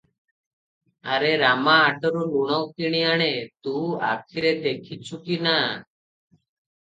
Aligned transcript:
ଆରେ 1.15 1.27
ରାମା 1.41 1.73
ହାଟରୁ 1.81 2.21
ଲୁଣ 2.29 2.57
କିଣି 2.79 3.01
ଆଣେ, 3.09 3.27
ତୁ 3.67 3.73
ଆଖିରେ 4.07 4.53
ଦେଖିଛୁ 4.65 5.19
କି 5.29 5.37
ନା? 5.49 5.53